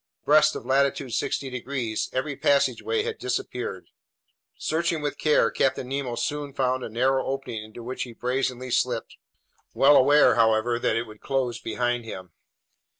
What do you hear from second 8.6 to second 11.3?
slipped, well aware, however, that it would